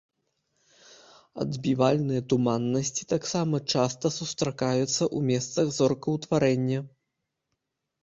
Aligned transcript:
Адбівальныя 1.45 2.21
туманнасці 2.33 3.03
таксама 3.15 3.61
часта 3.75 4.13
сустракаюцца 4.19 4.93
ў 4.95 5.19
месцах 5.31 5.65
зоркаўтварэння. 5.81 6.79